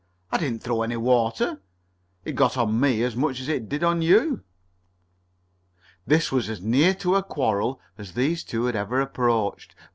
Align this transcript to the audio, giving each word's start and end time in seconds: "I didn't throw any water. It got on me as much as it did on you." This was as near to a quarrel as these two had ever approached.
"I 0.31 0.39
didn't 0.39 0.63
throw 0.63 0.81
any 0.81 0.97
water. 0.97 1.61
It 2.25 2.33
got 2.33 2.57
on 2.57 2.79
me 2.79 3.03
as 3.03 3.15
much 3.15 3.39
as 3.39 3.47
it 3.47 3.69
did 3.69 3.83
on 3.83 4.01
you." 4.01 4.41
This 6.07 6.31
was 6.31 6.49
as 6.49 6.59
near 6.59 6.95
to 6.95 7.13
a 7.17 7.21
quarrel 7.21 7.79
as 7.99 8.13
these 8.15 8.43
two 8.43 8.65
had 8.65 8.75
ever 8.75 8.99
approached. 8.99 9.75